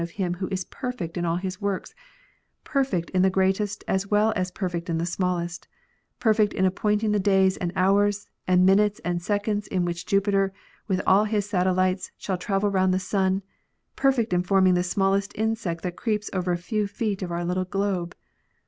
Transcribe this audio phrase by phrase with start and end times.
[0.03, 1.93] of Him Who is perfect in all His works,
[2.63, 5.67] perfect in the greatest as well as perfect in the smallest,
[6.19, 10.53] perfect in appointing the days and hours, and minutes and seconds in which Jupiter,
[10.87, 13.43] with all his satellites, shall travel round the sun,
[13.95, 17.65] perfect in forming the smallest insect that creeps over a few feet of our little
[17.65, 18.15] globe